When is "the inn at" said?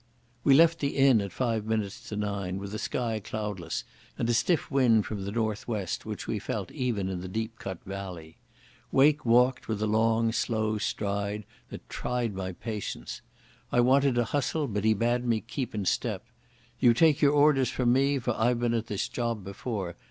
0.79-1.31